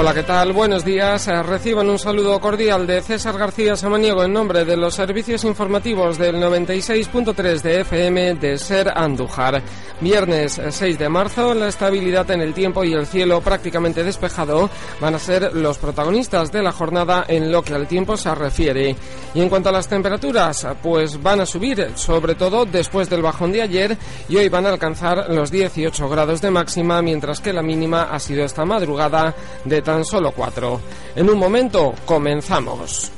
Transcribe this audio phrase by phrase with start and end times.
[0.00, 0.52] Hola, ¿qué tal?
[0.52, 1.26] Buenos días.
[1.26, 6.18] Eh, Reciban un saludo cordial de César García Samaniego en nombre de los servicios informativos
[6.18, 9.60] del 96.3 de FM de Ser Andújar.
[10.00, 14.70] Viernes 6 de marzo, la estabilidad en el tiempo y el cielo prácticamente despejado
[15.00, 18.94] van a ser los protagonistas de la jornada en lo que al tiempo se refiere.
[19.34, 23.50] Y en cuanto a las temperaturas, pues van a subir, sobre todo después del bajón
[23.50, 27.62] de ayer y hoy van a alcanzar los 18 grados de máxima, mientras que la
[27.62, 29.34] mínima ha sido esta madrugada
[29.64, 30.82] de tan solo cuatro.
[31.16, 33.10] En un momento, comenzamos.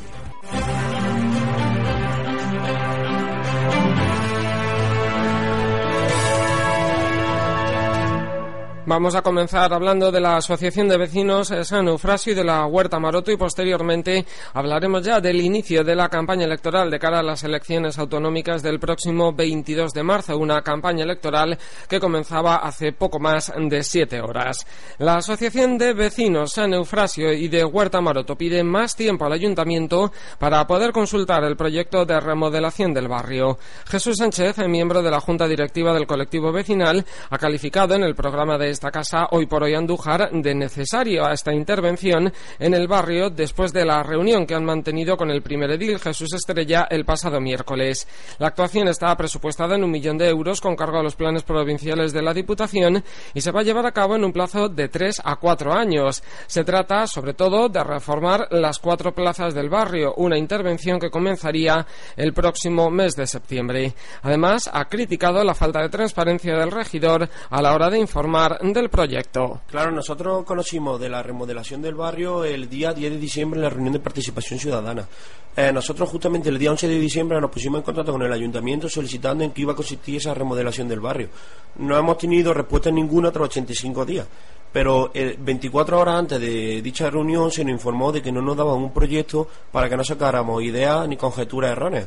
[8.90, 12.98] Vamos a comenzar hablando de la Asociación de Vecinos San Eufrasio y de la Huerta
[12.98, 17.44] Maroto y posteriormente hablaremos ya del inicio de la campaña electoral de cara a las
[17.44, 21.56] elecciones autonómicas del próximo 22 de marzo, una campaña electoral
[21.88, 24.66] que comenzaba hace poco más de siete horas.
[24.98, 30.10] La Asociación de Vecinos San Eufrasio y de Huerta Maroto pide más tiempo al Ayuntamiento
[30.40, 33.56] para poder consultar el proyecto de remodelación del barrio.
[33.86, 38.58] Jesús Sánchez, miembro de la Junta Directiva del colectivo vecinal, ha calificado en el programa
[38.58, 43.28] de esta casa hoy por hoy Andújar de necesario a esta intervención en el barrio
[43.28, 47.42] después de la reunión que han mantenido con el primer edil Jesús Estrella el pasado
[47.42, 48.08] miércoles.
[48.38, 52.14] La actuación está presupuestada en un millón de euros con cargo a los planes provinciales
[52.14, 55.20] de la Diputación y se va a llevar a cabo en un plazo de tres
[55.22, 56.22] a cuatro años.
[56.46, 61.86] Se trata, sobre todo, de reformar las cuatro plazas del barrio, una intervención que comenzaría
[62.16, 63.94] el próximo mes de septiembre.
[64.22, 68.90] Además, ha criticado la falta de transparencia del regidor a la hora de informar del
[68.90, 69.62] proyecto.
[69.66, 73.70] Claro, nosotros conocimos de la remodelación del barrio el día 10 de diciembre en la
[73.70, 75.08] reunión de participación ciudadana.
[75.56, 78.88] Eh, nosotros justamente el día 11 de diciembre nos pusimos en contacto con el ayuntamiento
[78.88, 81.28] solicitando en qué iba a consistir esa remodelación del barrio.
[81.76, 84.26] No hemos tenido respuesta ninguna tras 85 días.
[84.72, 88.76] Pero 24 horas antes de dicha reunión se nos informó de que no nos daban
[88.76, 92.06] un proyecto para que no sacáramos ideas ni conjeturas erróneas.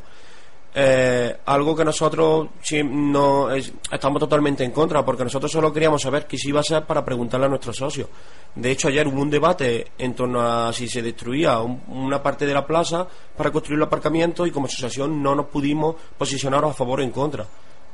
[0.76, 2.50] Eh, algo que nosotros
[2.84, 6.84] no estamos totalmente en contra, porque nosotros solo queríamos saber qué se iba a hacer
[6.86, 8.10] para preguntarle a nuestros socios.
[8.56, 12.54] De hecho, ayer hubo un debate en torno a si se destruía una parte de
[12.54, 13.08] la plaza
[13.38, 17.12] para construir el aparcamiento y como asociación no nos pudimos posicionar a favor o en
[17.12, 17.46] contra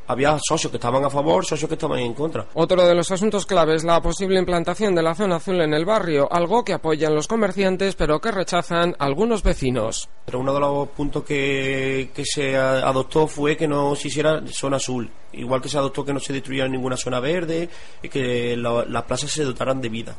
[0.09, 2.47] había socios que estaban a favor, socios que estaban en contra.
[2.55, 5.85] Otro de los asuntos clave es la posible implantación de la zona azul en el
[5.85, 10.09] barrio, algo que apoyan los comerciantes pero que rechazan algunos vecinos.
[10.25, 14.77] Pero uno de los puntos que, que se adoptó fue que no se hiciera zona
[14.77, 17.69] azul, igual que se adoptó que no se destruyera ninguna zona verde
[18.01, 20.15] y que las plazas se dotaran de vida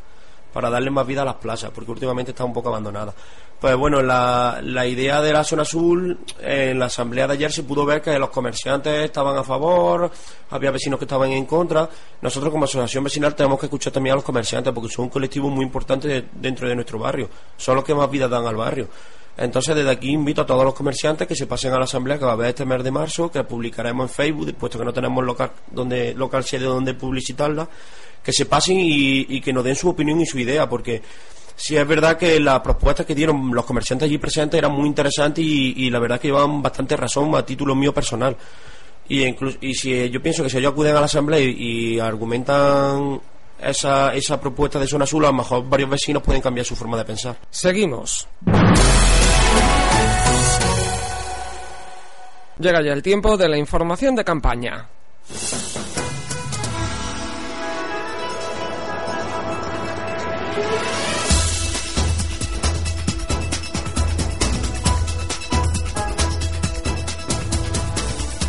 [0.52, 3.14] para darle más vida a las plazas, porque últimamente está un poco abandonada.
[3.60, 7.62] Pues bueno, la, la idea de la zona azul, en la asamblea de ayer se
[7.62, 10.10] pudo ver que los comerciantes estaban a favor,
[10.48, 11.86] había vecinos que estaban en contra.
[12.22, 15.50] Nosotros como asociación vecinal tenemos que escuchar también a los comerciantes, porque son un colectivo
[15.50, 18.88] muy importante dentro de nuestro barrio, son los que más vida dan al barrio.
[19.40, 22.26] Entonces, desde aquí invito a todos los comerciantes que se pasen a la asamblea que
[22.26, 25.24] va a haber este mes de marzo, que publicaremos en Facebook, puesto que no tenemos
[25.24, 27.66] local donde local sede donde publicitarla,
[28.22, 31.00] que se pasen y, que nos den su opinión y su idea, porque
[31.56, 35.42] si es verdad que las propuestas que dieron los comerciantes allí presentes eran muy interesantes
[35.42, 38.36] y, la verdad que llevaban bastante razón a título mío personal.
[39.08, 39.24] Y,
[39.66, 43.18] y si yo pienso que si ellos acuden a la asamblea y, argumentan
[43.58, 46.98] esa, esa propuesta de zona azul, a lo mejor varios vecinos pueden cambiar su forma
[46.98, 47.38] de pensar.
[47.48, 48.28] Seguimos.
[52.58, 54.86] Llega ya el tiempo de la información de campaña.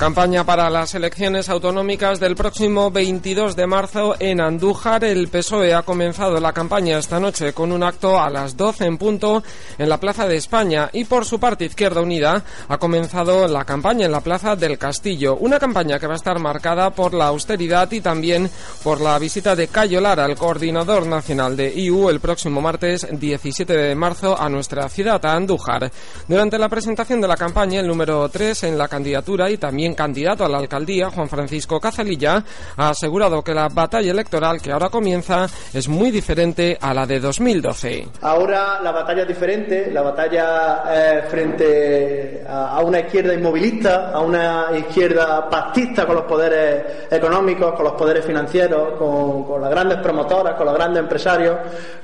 [0.02, 5.04] Campaña para las elecciones autonómicas del próximo 22 de marzo en Andújar.
[5.04, 8.98] El PSOE ha comenzado la campaña esta noche con un acto a las 12 en
[8.98, 9.44] punto
[9.78, 14.08] en la Plaza de España y por su parte Izquierda Unida ha comenzado la campaña
[14.08, 15.36] en la Plaza del Castillo.
[15.36, 18.50] Una campaña que va a estar marcada por la austeridad y también
[18.84, 23.72] por la visita de Cayo Lara, el coordinador nacional de IU, el próximo martes 17
[23.72, 25.92] de marzo a nuestra ciudad, a Andújar.
[26.28, 29.96] Durante la presentación de la campaña, el número 3 en la candidatura y también también
[29.96, 32.44] candidato a la alcaldía, Juan Francisco Cazalilla,
[32.78, 37.20] ha asegurado que la batalla electoral que ahora comienza es muy diferente a la de
[37.20, 38.08] 2012.
[38.22, 44.68] Ahora la batalla es diferente, la batalla es frente a una izquierda inmovilista, a una
[44.78, 50.66] izquierda pactista con los poderes económicos, con los poderes financieros, con, las grandes promotoras, con
[50.66, 51.58] los grandes empresarios.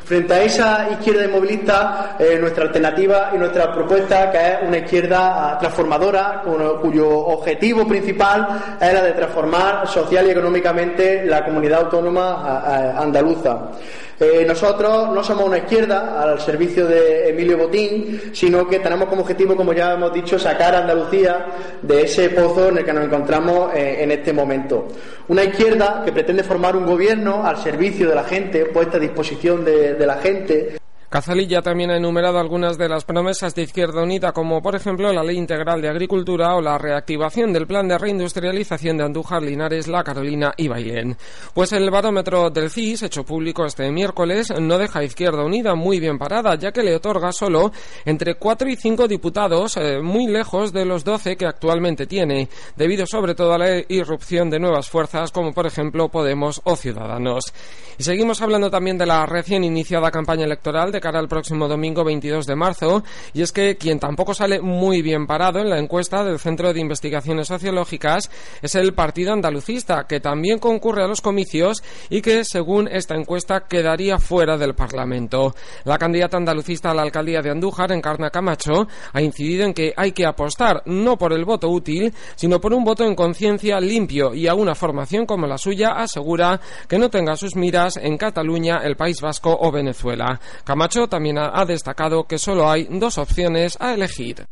[0.03, 5.57] Frente a esa izquierda inmovilista, eh, nuestra alternativa y nuestra propuesta, que es una izquierda
[5.59, 6.43] transformadora,
[6.81, 13.71] cuyo objetivo principal es la de transformar social y económicamente la comunidad autónoma andaluza.
[14.19, 19.21] Eh, nosotros no somos una izquierda al servicio de Emilio Botín, sino que tenemos como
[19.21, 21.45] objetivo, como ya hemos dicho, sacar a Andalucía
[21.83, 24.87] de ese pozo en el que nos encontramos eh, en este momento.
[25.27, 29.63] Una izquierda que pretende formar un gobierno al servicio de la gente, puesta a disposición
[29.63, 30.77] de la gente.
[31.09, 35.23] Cazalilla también ha enumerado algunas de las promesas de Izquierda Unida, como por ejemplo la
[35.23, 40.03] Ley Integral de Agricultura o la reactivación del Plan de Reindustrialización de Andújar, Linares, La
[40.03, 41.15] Carolina y Bailén.
[41.53, 46.01] Pues el barómetro del CIS, hecho público este miércoles, no deja a Izquierda Unida muy
[46.01, 47.71] bien parada, ya que le otorga solo
[48.03, 53.05] entre 4 y 5 diputados, eh, muy lejos de los 12 que actualmente tiene, debido
[53.05, 57.53] sobre todo a la irrupción de nuevas fuerzas, como por ejemplo Podemos o Ciudadanos.
[57.97, 62.03] Y seguimos hablando también de la recién iniciada campaña electoral de cara al próximo domingo
[62.03, 63.03] 22 de marzo,
[63.33, 66.79] y es que quien tampoco sale muy bien parado en la encuesta del Centro de
[66.79, 68.29] Investigaciones Sociológicas
[68.61, 73.65] es el Partido Andalucista, que también concurre a los comicios y que, según esta encuesta,
[73.67, 75.55] quedaría fuera del Parlamento.
[75.83, 80.11] La candidata andalucista a la alcaldía de Andújar, Encarna Camacho, ha incidido en que hay
[80.11, 84.47] que apostar no por el voto útil, sino por un voto en conciencia limpio y
[84.47, 88.95] a una formación como la suya asegura que no tenga sus miras en Cataluña, el
[88.95, 90.39] País Vasco o Venezuela.
[90.63, 94.45] Camacho también ha destacado que solo hay dos opciones a elegir.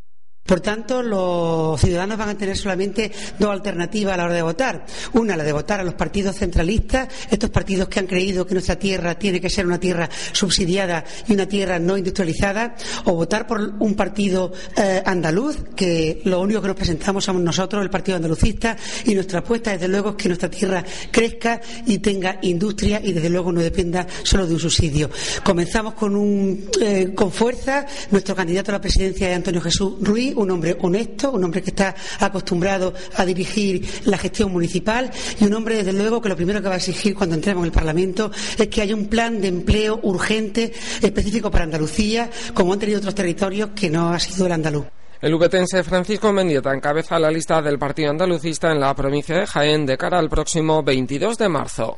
[0.46, 4.86] Por tanto, los ciudadanos van a tener solamente dos alternativas a la hora de votar.
[5.14, 8.78] Una, la de votar a los partidos centralistas, estos partidos que han creído que nuestra
[8.78, 12.76] tierra tiene que ser una tierra subsidiada y una tierra no industrializada,
[13.06, 17.82] o votar por un partido eh, andaluz, que lo único que nos presentamos somos nosotros,
[17.82, 22.38] el Partido Andalucista, y nuestra apuesta, desde luego, es que nuestra tierra crezca y tenga
[22.44, 25.10] industria y, desde luego, no dependa solo de un subsidio.
[25.44, 27.88] Comenzamos con, un, eh, con fuerza.
[28.12, 31.72] Nuestro candidato a la presidencia es Antonio Jesús Ruiz un hombre honesto, un hombre que
[31.72, 36.62] está acostumbrado a dirigir la gestión municipal y un hombre, desde luego, que lo primero
[36.62, 39.48] que va a exigir cuando entremos en el Parlamento es que haya un plan de
[39.48, 44.52] empleo urgente específico para Andalucía, como han tenido otros territorios que no ha sido el
[44.52, 44.86] andaluz.
[45.22, 49.86] El ubetense Francisco Mendieta encabeza la lista del Partido Andalucista en la provincia de Jaén
[49.86, 51.98] de cara al próximo 22 de marzo.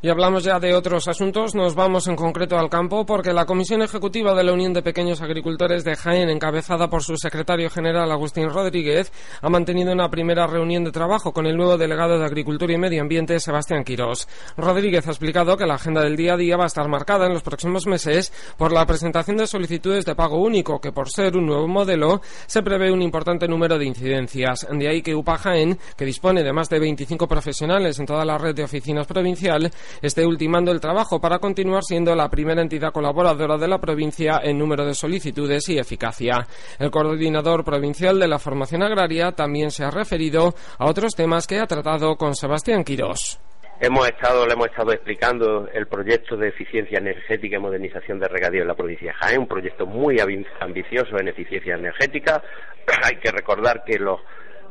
[0.00, 1.56] Y hablamos ya de otros asuntos.
[1.56, 5.20] Nos vamos en concreto al campo porque la Comisión Ejecutiva de la Unión de Pequeños
[5.22, 9.10] Agricultores de Jaén, encabezada por su secretario general Agustín Rodríguez,
[9.42, 13.02] ha mantenido una primera reunión de trabajo con el nuevo delegado de Agricultura y Medio
[13.02, 14.28] Ambiente, Sebastián Quirós.
[14.56, 17.32] Rodríguez ha explicado que la agenda del día a día va a estar marcada en
[17.32, 21.46] los próximos meses por la presentación de solicitudes de pago único, que por ser un
[21.46, 24.64] nuevo modelo se prevé un importante número de incidencias.
[24.70, 28.38] De ahí que UPA Jaén, que dispone de más de 25 profesionales en toda la
[28.38, 29.72] red de oficinas provincial,
[30.02, 34.58] esté ultimando el trabajo para continuar siendo la primera entidad colaboradora de la provincia en
[34.58, 36.46] número de solicitudes y eficacia.
[36.78, 41.58] El coordinador provincial de la formación agraria también se ha referido a otros temas que
[41.58, 43.40] ha tratado con Sebastián Quirós.
[43.80, 48.62] Hemos estado, le hemos estado explicando el proyecto de eficiencia energética y modernización de regadío
[48.62, 50.16] en la provincia de Jaén, un proyecto muy
[50.60, 52.42] ambicioso en eficiencia energética.
[53.04, 53.96] Hay que recordar que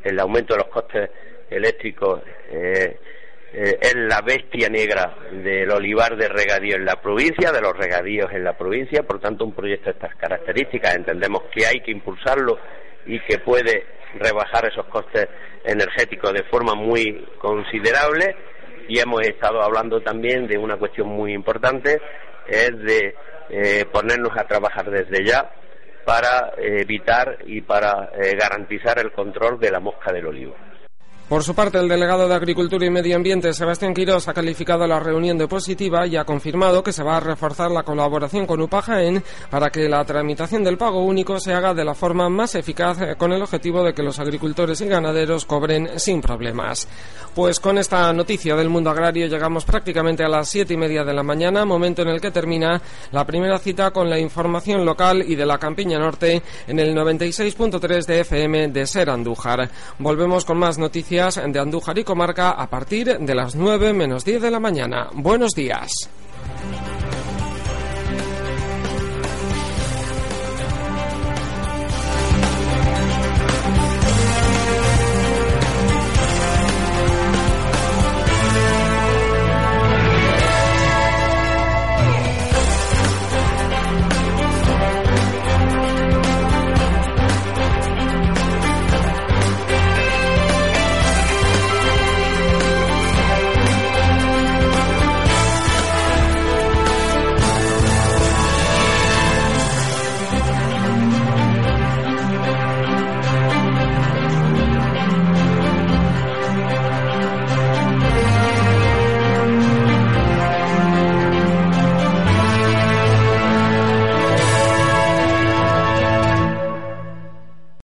[0.04, 1.10] el aumento de los costes
[1.50, 3.00] eléctricos eh,
[3.54, 8.32] eh, es la bestia negra del olivar de regadío en la provincia, de los regadíos
[8.32, 10.96] en la provincia, por tanto un proyecto de estas características.
[10.96, 12.60] Entendemos que hay que impulsarlo
[13.06, 13.86] y que puede
[14.16, 15.28] rebajar esos costes
[15.64, 18.36] energéticos de forma muy considerable.
[18.90, 22.02] Y hemos estado hablando también de una cuestión muy importante,
[22.48, 23.16] es de
[23.50, 25.52] eh, ponernos a trabajar desde ya
[26.06, 30.56] para evitar y para eh, garantizar el control de la mosca del olivo.
[31.30, 34.98] Por su parte, el delegado de Agricultura y Medio Ambiente, Sebastián Quirós, ha calificado la
[34.98, 39.22] reunión de positiva y ha confirmado que se va a reforzar la colaboración con UPAJAEN
[39.50, 43.16] para que la tramitación del pago único se haga de la forma más eficaz eh,
[43.18, 46.88] con el objetivo de que los agricultores y ganaderos cobren sin problemas.
[47.36, 51.14] Pues con esta noticia del mundo agrario llegamos prácticamente a las siete y media de
[51.14, 52.82] la mañana, momento en el que termina
[53.12, 58.06] la primera cita con la información local y de la Campiña Norte en el 96.3
[58.06, 59.70] de FM de Ser Andújar.
[60.00, 60.80] Volvemos con más
[61.18, 65.10] de Andújar y Comarca a partir de las 9 menos 10 de la mañana.
[65.14, 65.92] Buenos días.